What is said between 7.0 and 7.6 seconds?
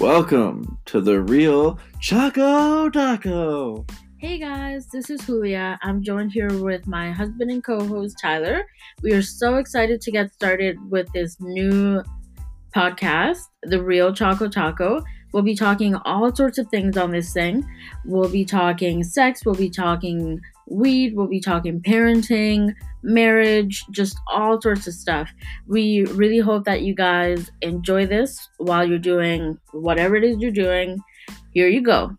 husband